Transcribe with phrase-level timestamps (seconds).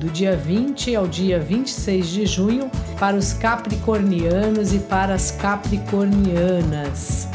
[0.00, 7.28] do dia 20 ao dia 26 de junho, para os capricornianos e para as capricornianas.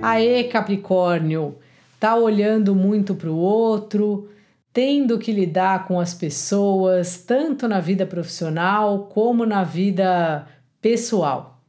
[0.00, 1.56] Aê, Capricórnio!
[2.00, 4.30] Tá olhando muito para o outro,
[4.72, 10.46] tendo que lidar com as pessoas, tanto na vida profissional como na vida
[10.80, 11.60] pessoal.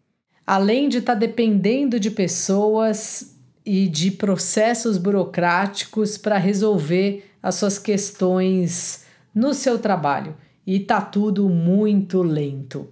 [0.48, 7.77] Além de estar tá dependendo de pessoas e de processos burocráticos para resolver as suas
[7.77, 10.35] questões no seu trabalho
[10.66, 12.89] e tá tudo muito lento.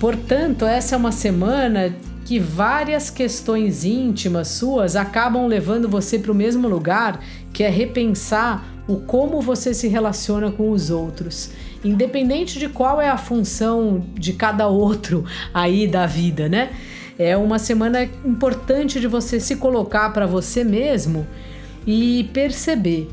[0.00, 6.34] Portanto, essa é uma semana que várias questões íntimas suas acabam levando você para o
[6.34, 7.20] mesmo lugar,
[7.52, 11.50] que é repensar o como você se relaciona com os outros,
[11.84, 16.70] independente de qual é a função de cada outro aí da vida, né?
[17.18, 21.26] É uma semana importante de você se colocar para você mesmo
[21.86, 23.08] e perceber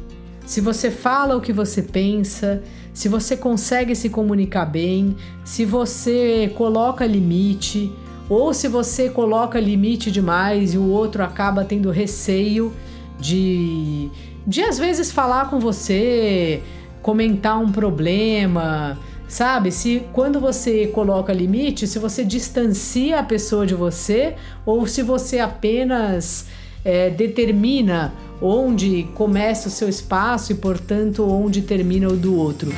[0.46, 2.62] se você fala o que você pensa,
[2.94, 7.92] se você consegue se comunicar bem, se você coloca limite
[8.30, 12.74] ou se você coloca limite demais e o outro acaba tendo receio
[13.20, 14.10] de
[14.46, 16.62] de às vezes falar com você,
[17.02, 19.72] comentar um problema, sabe?
[19.72, 25.40] Se quando você coloca limite, se você distancia a pessoa de você ou se você
[25.40, 26.48] apenas
[26.84, 32.72] é, determina onde começa o seu espaço e, portanto, onde termina o do outro.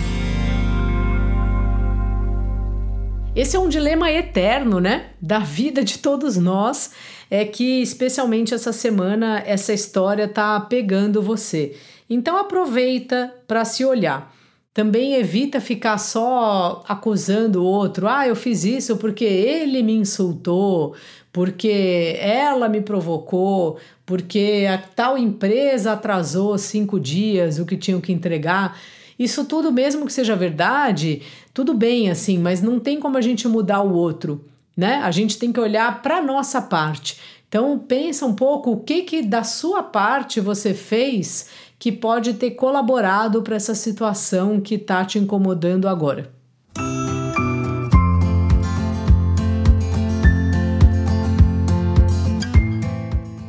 [3.35, 5.07] Esse é um dilema eterno, né?
[5.21, 6.91] Da vida de todos nós
[7.29, 11.75] é que, especialmente essa semana, essa história tá pegando você.
[12.09, 14.33] Então aproveita para se olhar.
[14.73, 18.07] Também evita ficar só acusando o outro.
[18.07, 20.95] Ah, eu fiz isso porque ele me insultou,
[21.33, 28.13] porque ela me provocou, porque a tal empresa atrasou cinco dias o que tinham que
[28.13, 28.77] entregar.
[29.17, 31.21] Isso tudo, mesmo que seja verdade,
[31.53, 34.43] tudo bem assim, mas não tem como a gente mudar o outro
[34.76, 34.95] né?
[34.98, 37.17] A gente tem que olhar para nossa parte.
[37.48, 41.48] Então pensa um pouco o que que da sua parte você fez
[41.80, 46.33] que pode ter colaborado para essa situação que está te incomodando agora.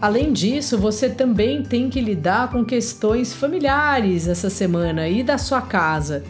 [0.00, 5.62] Além disso, você também tem que lidar com questões familiares essa semana e da sua
[5.62, 6.22] casa,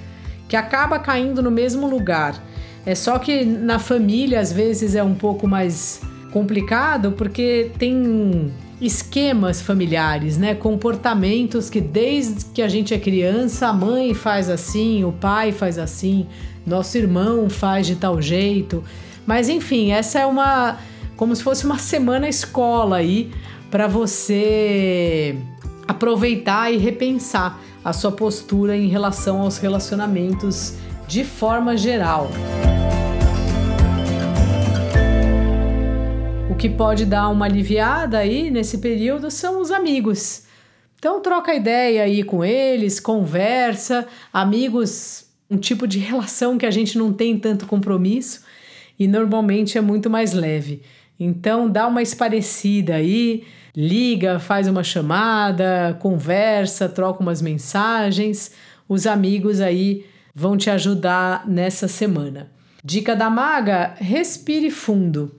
[0.49, 2.41] que acaba caindo no mesmo lugar.
[2.85, 6.01] É só que na família às vezes é um pouco mais
[6.33, 10.55] complicado porque tem esquemas familiares, né?
[10.55, 15.79] Comportamentos que desde que a gente é criança, a mãe faz assim, o pai faz
[15.79, 16.27] assim,
[16.65, 18.85] nosso irmão faz de tal jeito.
[19.27, 20.79] Mas enfim, essa é uma
[21.17, 23.33] como se fosse uma semana escola aí
[23.77, 25.37] para você
[25.87, 32.31] aproveitar e repensar a sua postura em relação aos relacionamentos de forma geral.
[36.51, 40.45] O que pode dar uma aliviada aí nesse período são os amigos.
[40.99, 46.97] Então troca ideia aí com eles, conversa, amigos, um tipo de relação que a gente
[46.97, 48.43] não tem tanto compromisso
[48.99, 50.81] e normalmente é muito mais leve.
[51.21, 53.45] Então dá uma esparecida aí,
[53.77, 58.53] liga, faz uma chamada, conversa, troca umas mensagens.
[58.89, 62.51] Os amigos aí vão te ajudar nessa semana.
[62.83, 65.35] Dica da maga: respire fundo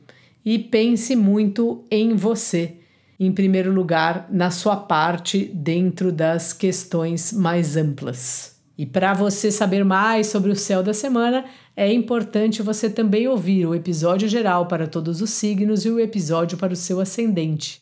[0.46, 2.76] e pense muito em você.
[3.20, 8.56] Em primeiro lugar, na sua parte dentro das questões mais amplas.
[8.78, 11.46] E para você saber mais sobre o céu da semana,
[11.76, 16.60] é importante você também ouvir o episódio geral para todos os signos e o episódio
[16.60, 17.82] para o seu ascendente.